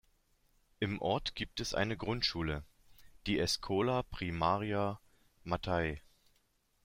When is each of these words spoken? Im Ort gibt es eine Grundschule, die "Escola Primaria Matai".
Im 0.79 0.99
Ort 0.99 1.35
gibt 1.35 1.59
es 1.59 1.75
eine 1.75 1.95
Grundschule, 1.95 2.63
die 3.27 3.37
"Escola 3.37 4.01
Primaria 4.01 4.99
Matai". 5.43 6.01